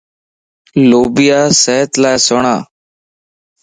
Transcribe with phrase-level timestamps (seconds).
[0.89, 2.59] لوبيا صحت لا سھڻان